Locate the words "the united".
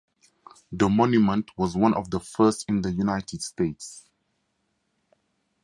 2.81-3.39